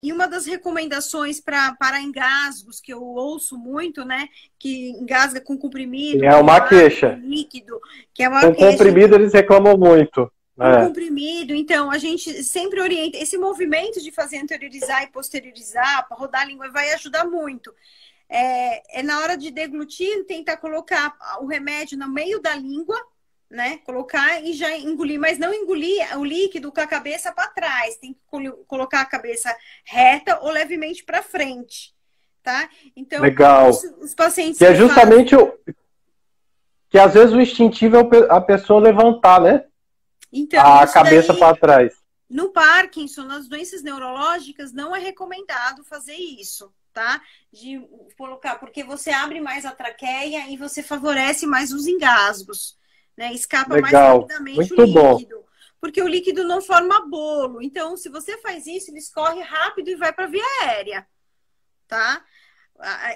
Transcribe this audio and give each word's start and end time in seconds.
E 0.00 0.12
uma 0.12 0.28
das 0.28 0.46
recomendações 0.46 1.40
pra, 1.40 1.74
para 1.74 2.00
engasgos 2.00 2.80
que 2.80 2.92
eu 2.92 3.02
ouço 3.02 3.58
muito, 3.58 4.04
né? 4.04 4.28
Que 4.58 4.90
engasga 4.90 5.40
com 5.40 5.58
comprimido. 5.58 6.24
É 6.24 6.36
uma 6.36 6.60
queixa. 6.60 7.18
Líquido, 7.20 7.80
que 8.14 8.22
é 8.22 8.28
uma 8.28 8.42
com 8.42 8.54
queixa. 8.54 8.70
comprimido 8.70 9.16
eles 9.16 9.32
reclamam 9.32 9.76
muito. 9.76 10.30
Com 10.56 10.64
É. 10.64 10.86
comprimido, 10.86 11.52
então 11.52 11.90
a 11.90 11.98
gente 11.98 12.44
sempre 12.44 12.80
orienta. 12.80 13.16
Esse 13.18 13.36
movimento 13.36 14.00
de 14.00 14.12
fazer 14.12 14.38
anteriorizar 14.38 15.02
e 15.02 15.08
posteriorizar, 15.08 16.06
para 16.08 16.16
rodar 16.16 16.42
a 16.42 16.44
língua, 16.44 16.70
vai 16.70 16.92
ajudar 16.92 17.24
muito. 17.24 17.74
É, 18.28 19.00
é 19.00 19.02
na 19.02 19.20
hora 19.20 19.36
de 19.36 19.50
deglutir, 19.50 20.26
tentar 20.26 20.58
colocar 20.58 21.16
o 21.40 21.46
remédio 21.46 21.98
no 21.98 22.08
meio 22.08 22.40
da 22.40 22.54
língua, 22.54 23.00
né? 23.50 23.78
Colocar 23.78 24.42
e 24.44 24.52
já 24.52 24.76
engolir, 24.76 25.18
mas 25.18 25.38
não 25.38 25.52
engolir 25.54 26.18
o 26.18 26.24
líquido 26.24 26.70
com 26.72 26.80
a 26.80 26.86
cabeça 26.86 27.32
para 27.32 27.48
trás. 27.48 27.96
Tem 27.96 28.12
que 28.12 28.20
colo- 28.26 28.64
colocar 28.66 29.00
a 29.00 29.06
cabeça 29.06 29.54
reta 29.84 30.38
ou 30.40 30.50
levemente 30.50 31.04
para 31.04 31.22
frente, 31.22 31.94
tá? 32.42 32.68
Então, 32.94 33.22
Legal. 33.22 33.70
os, 33.70 33.82
os 34.00 34.14
pacientes 34.14 34.58
Que 34.58 34.64
é 34.64 34.68
que 34.68 34.74
fazem- 34.74 34.88
justamente 34.88 35.34
o. 35.36 35.58
Que 36.90 36.98
às 36.98 37.12
vezes 37.14 37.34
o 37.34 37.40
instintivo 37.40 37.96
é 37.96 38.00
a 38.30 38.40
pessoa 38.40 38.80
levantar, 38.80 39.40
né? 39.40 39.64
então, 40.32 40.60
a 40.60 40.86
cabeça 40.86 41.34
para 41.34 41.56
trás. 41.56 41.94
No 42.28 42.50
Parkinson, 42.50 43.22
nas 43.22 43.48
doenças 43.48 43.82
neurológicas, 43.82 44.72
não 44.72 44.94
é 44.94 44.98
recomendado 44.98 45.82
fazer 45.84 46.14
isso, 46.14 46.70
tá? 46.92 47.20
De 47.50 47.80
colocar, 48.18 48.56
porque 48.56 48.84
você 48.84 49.10
abre 49.10 49.40
mais 49.40 49.64
a 49.64 49.70
traqueia 49.72 50.50
e 50.50 50.56
você 50.58 50.82
favorece 50.82 51.46
mais 51.46 51.72
os 51.72 51.86
engasgos, 51.86 52.76
né? 53.18 53.34
Escapa 53.34 53.70
mais 53.70 53.84
Legal, 53.84 54.20
rapidamente 54.20 54.56
muito 54.56 54.82
o 54.82 54.86
bom. 54.86 55.18
líquido. 55.18 55.44
Porque 55.80 56.00
o 56.00 56.08
líquido 56.08 56.44
não 56.44 56.62
forma 56.62 57.06
bolo. 57.06 57.60
Então, 57.60 57.96
se 57.96 58.08
você 58.08 58.38
faz 58.38 58.66
isso, 58.66 58.90
ele 58.90 58.98
escorre 58.98 59.42
rápido 59.42 59.90
e 59.90 59.96
vai 59.96 60.12
para 60.12 60.24
a 60.24 60.28
via 60.28 60.42
aérea, 60.62 61.06
tá? 61.86 62.24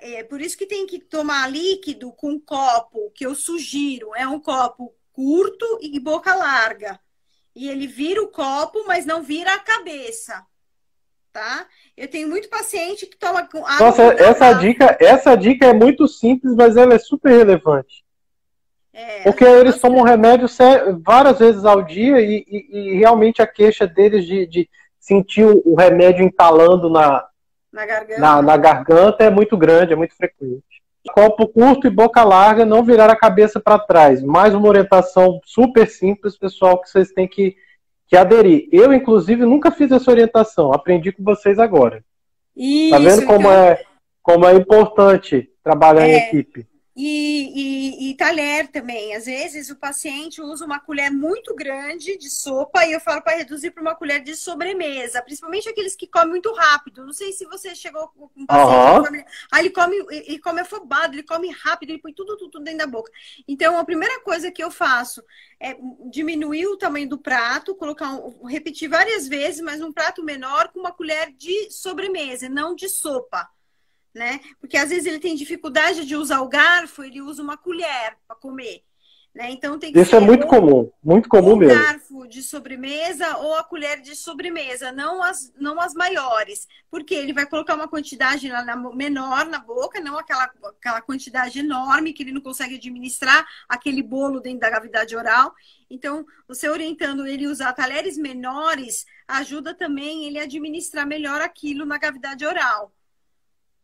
É 0.00 0.24
por 0.24 0.40
isso 0.40 0.56
que 0.56 0.66
tem 0.66 0.86
que 0.86 0.98
tomar 0.98 1.50
líquido 1.50 2.12
com 2.12 2.40
copo, 2.40 3.10
que 3.14 3.24
eu 3.24 3.34
sugiro. 3.34 4.14
É 4.16 4.26
um 4.26 4.40
copo 4.40 4.94
curto 5.12 5.78
e 5.82 6.00
boca 6.00 6.34
larga 6.34 6.98
e 7.54 7.68
ele 7.68 7.86
vira 7.86 8.22
o 8.22 8.28
copo, 8.28 8.84
mas 8.86 9.04
não 9.04 9.22
vira 9.22 9.52
a 9.52 9.58
cabeça, 9.58 10.46
tá? 11.30 11.66
Eu 11.94 12.08
tenho 12.08 12.28
muito 12.28 12.48
paciente 12.48 13.06
que 13.06 13.18
toma 13.18 13.46
com 13.46 13.66
água 13.66 13.86
Nossa, 13.86 14.02
essa 14.02 14.52
dica, 14.54 14.96
essa 14.98 15.34
dica 15.34 15.66
é 15.66 15.74
muito 15.74 16.08
simples, 16.08 16.54
mas 16.54 16.76
ela 16.76 16.94
é 16.94 16.98
super 16.98 17.30
relevante. 17.30 18.02
É, 18.92 19.22
Porque 19.22 19.44
eles 19.44 19.80
tomam 19.80 20.02
remédio 20.02 20.48
várias 21.02 21.38
vezes 21.38 21.64
ao 21.64 21.82
dia 21.82 22.20
e, 22.20 22.44
e- 22.48 22.78
e 22.94 22.98
realmente 22.98 23.40
a 23.40 23.46
queixa 23.46 23.86
deles 23.86 24.26
de, 24.26 24.46
de 24.46 24.68
sentir 24.98 25.44
o 25.44 25.74
remédio 25.76 26.24
entalando 26.24 26.90
na, 26.90 27.24
na 27.72 27.86
garganta. 27.86 28.20
na, 28.20 28.42
na 28.42 28.56
garganta 28.56 29.24
é 29.24 29.30
muito 29.30 29.56
grande, 29.56 29.92
é 29.92 29.96
muito 29.96 30.16
frequente. 30.16 30.62
Copo 31.14 31.48
curto 31.48 31.86
e 31.86 31.90
boca 31.90 32.22
larga, 32.24 32.66
não 32.66 32.82
virar 32.84 33.08
a 33.08 33.16
cabeça 33.16 33.58
para 33.60 33.78
trás. 33.78 34.22
Mais 34.22 34.54
uma 34.54 34.68
orientação 34.68 35.40
super 35.44 35.88
simples, 35.88 36.36
pessoal, 36.36 36.78
que 36.80 36.90
vocês 36.90 37.10
têm 37.12 37.26
que, 37.26 37.56
que 38.06 38.16
aderir. 38.16 38.68
Eu, 38.70 38.92
inclusive, 38.92 39.46
nunca 39.46 39.70
fiz 39.70 39.90
essa 39.92 40.10
orientação, 40.10 40.72
aprendi 40.72 41.10
com 41.12 41.22
vocês 41.24 41.58
agora. 41.58 42.04
Isso, 42.56 42.90
Tá 42.90 42.98
vendo 42.98 43.24
como 43.24 43.40
então, 43.48 43.52
é, 43.52 43.82
como 44.20 44.46
é 44.46 44.54
importante 44.54 45.48
trabalhar 45.64 46.06
em 46.06 46.12
É. 46.12 46.26
equipe? 46.28 46.66
E, 46.96 48.08
e, 48.08 48.10
e 48.10 48.14
talher 48.16 48.68
também. 48.68 49.14
Às 49.14 49.26
vezes 49.26 49.70
o 49.70 49.76
paciente 49.76 50.42
usa 50.42 50.64
uma 50.64 50.80
colher 50.80 51.10
muito 51.10 51.54
grande 51.54 52.18
de 52.18 52.28
sopa 52.28 52.84
e 52.84 52.92
eu 52.92 53.00
falo 53.00 53.22
para 53.22 53.36
reduzir 53.36 53.70
para 53.70 53.80
uma 53.80 53.94
colher 53.94 54.20
de 54.22 54.34
sobremesa, 54.34 55.22
principalmente 55.22 55.68
aqueles 55.68 55.94
que 55.94 56.06
comem 56.06 56.30
muito 56.30 56.52
rápido. 56.52 57.06
Não 57.06 57.12
sei 57.12 57.32
se 57.32 57.44
você 57.46 57.74
chegou 57.74 58.08
com 58.08 58.28
um 58.36 58.44
paciente 58.44 59.00
que 59.00 59.06
come, 59.06 59.24
ah, 59.52 59.60
ele 59.60 59.70
come, 59.70 59.96
ele 60.10 60.38
come 60.40 60.60
afobado, 60.60 61.14
ele 61.14 61.22
come 61.22 61.50
rápido, 61.50 61.90
ele 61.90 62.00
põe 62.00 62.12
tudo, 62.12 62.36
tudo, 62.36 62.50
tudo 62.50 62.64
dentro 62.64 62.80
da 62.80 62.86
boca. 62.86 63.10
Então, 63.46 63.78
a 63.78 63.84
primeira 63.84 64.20
coisa 64.20 64.50
que 64.50 64.62
eu 64.62 64.70
faço 64.70 65.22
é 65.60 65.76
diminuir 66.10 66.66
o 66.66 66.76
tamanho 66.76 67.08
do 67.08 67.18
prato, 67.18 67.74
colocar 67.74 68.12
um, 68.12 68.44
repetir 68.46 68.88
várias 68.88 69.28
vezes, 69.28 69.60
mas 69.60 69.80
um 69.80 69.92
prato 69.92 70.24
menor 70.24 70.68
com 70.68 70.80
uma 70.80 70.92
colher 70.92 71.32
de 71.32 71.70
sobremesa, 71.70 72.48
não 72.48 72.74
de 72.74 72.88
sopa 72.88 73.48
né? 74.14 74.40
Porque 74.60 74.76
às 74.76 74.90
vezes 74.90 75.06
ele 75.06 75.18
tem 75.20 75.34
dificuldade 75.36 76.04
de 76.04 76.16
usar 76.16 76.40
o 76.40 76.48
garfo, 76.48 77.02
ele 77.02 77.20
usa 77.22 77.42
uma 77.42 77.56
colher 77.56 78.16
para 78.26 78.36
comer, 78.36 78.82
né? 79.34 79.50
Então 79.50 79.78
tem 79.78 79.92
que 79.92 80.00
Isso 80.00 80.16
é 80.16 80.20
muito 80.20 80.42
ou- 80.44 80.48
comum, 80.50 80.90
muito 81.02 81.28
comum 81.28 81.52
o 81.52 81.56
mesmo. 81.56 81.80
garfo 81.80 82.26
de 82.26 82.42
sobremesa 82.42 83.36
ou 83.38 83.54
a 83.54 83.62
colher 83.62 84.00
de 84.00 84.16
sobremesa, 84.16 84.90
não 84.90 85.22
as, 85.22 85.52
não 85.56 85.80
as 85.80 85.94
maiores, 85.94 86.66
porque 86.90 87.14
ele 87.14 87.32
vai 87.32 87.46
colocar 87.46 87.74
uma 87.76 87.86
quantidade 87.86 88.48
na- 88.48 88.64
na- 88.64 88.76
menor 88.94 89.46
na 89.46 89.60
boca, 89.60 90.00
não 90.00 90.18
aquela, 90.18 90.50
aquela 90.76 91.00
quantidade 91.00 91.60
enorme 91.60 92.12
que 92.12 92.22
ele 92.24 92.32
não 92.32 92.40
consegue 92.40 92.74
administrar 92.74 93.46
aquele 93.68 94.02
bolo 94.02 94.40
dentro 94.40 94.60
da 94.60 94.70
cavidade 94.72 95.14
oral. 95.14 95.54
Então, 95.88 96.26
você 96.48 96.68
orientando 96.68 97.26
ele 97.26 97.46
a 97.46 97.50
usar 97.50 97.72
talheres 97.72 98.16
menores 98.18 99.06
ajuda 99.28 99.72
também 99.72 100.24
ele 100.24 100.38
a 100.40 100.42
administrar 100.42 101.06
melhor 101.06 101.40
aquilo 101.40 101.84
na 101.84 101.98
cavidade 101.98 102.44
oral. 102.44 102.92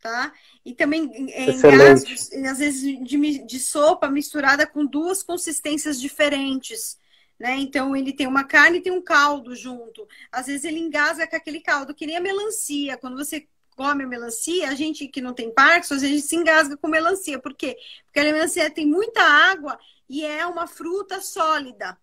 Tá? 0.01 0.33
E 0.65 0.73
também 0.73 1.11
Excelente. 1.29 1.67
engasgos, 1.67 2.33
às 2.33 2.59
vezes 2.59 2.81
de, 3.05 3.45
de 3.45 3.59
sopa 3.59 4.09
misturada 4.09 4.67
com 4.67 4.87
duas 4.87 5.23
consistências 5.23 6.01
diferentes. 6.01 6.99
Né? 7.39 7.57
Então 7.57 7.95
ele 7.95 8.13
tem 8.13 8.27
uma 8.27 8.45
carne 8.45 8.79
e 8.79 8.83
tem 8.83 8.93
um 8.93 9.03
caldo 9.03 9.55
junto. 9.55 10.07
Às 10.31 10.47
vezes 10.47 10.65
ele 10.65 10.79
engasga 10.79 11.27
com 11.27 11.37
aquele 11.37 11.61
caldo, 11.61 11.95
que 11.95 12.07
nem 12.07 12.17
a 12.17 12.21
melancia. 12.21 12.97
Quando 12.97 13.17
você 13.17 13.47
come 13.77 14.05
a 14.05 14.07
melancia, 14.07 14.71
a 14.71 14.75
gente 14.75 15.07
que 15.07 15.21
não 15.21 15.35
tem 15.35 15.53
Parkinson, 15.53 15.95
a 15.95 15.99
gente 15.99 16.23
se 16.23 16.37
engasga 16.37 16.77
com 16.77 16.89
melancia. 16.89 17.39
Por 17.39 17.55
quê? 17.55 17.77
Porque 18.07 18.21
a 18.21 18.25
melancia 18.25 18.71
tem 18.71 18.87
muita 18.87 19.23
água 19.23 19.79
e 20.09 20.25
é 20.25 20.47
uma 20.47 20.67
fruta 20.67 21.21
sólida. 21.21 21.99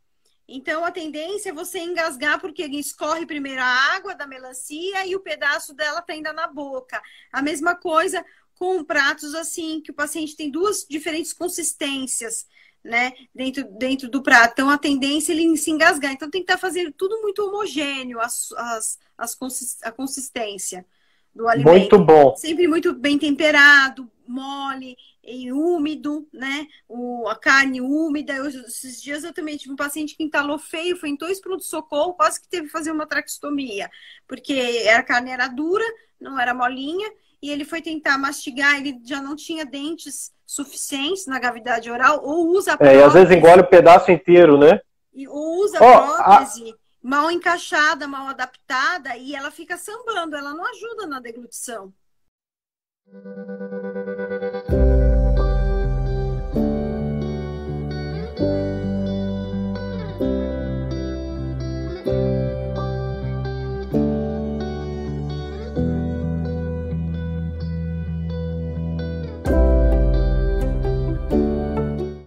Então 0.48 0.84
a 0.84 0.92
tendência 0.92 1.50
é 1.50 1.54
você 1.54 1.80
engasgar 1.80 2.40
porque 2.40 2.64
escorre 2.66 3.26
primeiro 3.26 3.62
a 3.62 3.96
água 3.96 4.14
da 4.14 4.28
melancia 4.28 5.06
e 5.06 5.16
o 5.16 5.20
pedaço 5.22 5.74
dela 5.74 6.02
tá 6.02 6.14
ainda 6.14 6.34
na 6.34 6.48
boca. 6.48 7.02
A 7.32 7.42
mesma 7.42 7.76
coisa 7.76 8.26
com 8.56 8.84
pratos 8.84 9.34
assim, 9.36 9.82
que 9.82 9.92
o 9.92 9.96
paciente 9.96 10.36
tem 10.36 10.50
duas 10.52 10.86
diferentes 10.88 11.34
consistências, 11.34 12.46
né, 12.84 13.14
dentro, 13.34 13.64
dentro 13.78 14.10
do 14.10 14.22
prato. 14.22 14.52
Então 14.54 14.70
a 14.70 14.78
tendência 14.78 15.32
é 15.32 15.36
ele 15.36 15.56
se 15.58 15.72
engasgar. 15.72 16.12
Então 16.12 16.30
tem 16.30 16.44
que 16.44 16.52
estar 16.52 16.60
fazendo 16.60 16.92
tudo 16.92 17.22
muito 17.22 17.40
homogêneo, 17.46 18.20
as, 18.20 18.52
as, 18.52 19.00
as 19.18 19.36
consis- 19.36 19.80
a 19.84 19.92
consistência 19.92 20.86
do 21.34 21.48
alimento 21.48 21.96
Muito 21.96 22.00
bom. 22.00 22.36
sempre 22.36 22.68
muito 22.68 22.94
bem 22.94 23.18
temperado, 23.18 24.10
mole 24.28 24.96
e 25.24 25.52
úmido, 25.52 26.28
né? 26.34 26.68
O, 26.88 27.28
a 27.28 27.36
carne 27.36 27.82
úmida. 27.82 28.34
Eu, 28.34 28.48
esses 28.48 29.02
dias 29.02 29.24
eu 29.24 29.34
também 29.34 29.58
tive 29.58 29.74
um 29.74 29.78
paciente 29.78 30.16
que 30.16 30.24
entalou 30.24 30.58
feio, 30.58 30.98
foi 30.98 31.10
em 31.10 31.16
dois 31.16 31.40
pronto-socorro, 31.40 32.14
quase 32.14 32.42
que 32.42 32.48
teve 32.48 32.68
que 32.68 32.72
fazer 32.72 32.92
uma 32.92 33.06
traqueostomia, 33.08 33.90
porque 34.28 34.88
a 34.96 35.04
carne 35.04 35.32
era 35.32 35.48
dura, 35.48 35.86
não 36.20 36.40
era 36.40 36.54
molinha, 36.54 37.10
e 37.42 37.50
ele 37.50 37.66
foi 37.66 37.82
tentar 37.82 38.18
mastigar, 38.18 38.78
ele 38.80 39.00
já 39.04 39.22
não 39.22 39.36
tinha 39.36 39.66
dentes 39.66 40.32
suficientes 40.46 41.26
na 41.26 41.40
cavidade 41.40 41.90
oral, 41.90 42.22
ou 42.24 42.48
usa 42.50 42.78
É, 42.80 42.96
e 42.98 43.04
às 43.04 43.14
vezes 43.14 43.28
prótese, 43.30 43.36
engole 43.36 43.62
o 43.62 43.70
pedaço 43.70 44.12
inteiro, 44.12 44.58
né? 44.58 44.80
e- 45.14 45.28
ou 45.28 45.64
usa 45.64 45.78
a- 45.78 45.80
prótese 45.80 46.74
mal 47.02 47.30
encaixada, 47.30 48.08
mal 48.08 48.28
adaptada, 48.28 49.18
e 49.18 49.36
ela 49.36 49.52
fica 49.52 49.78
sambando, 49.78 50.36
ela 50.38 50.54
não 50.54 50.66
ajuda 50.66 51.06
na 51.06 51.20
deglutição. 51.20 51.94